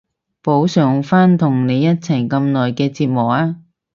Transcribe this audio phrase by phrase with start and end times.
[0.41, 3.57] 補償返同你一齊咁耐嘅折磨啊